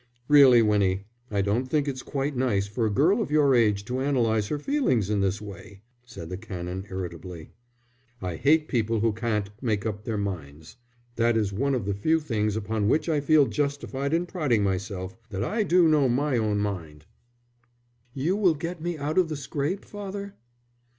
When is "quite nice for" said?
2.01-2.87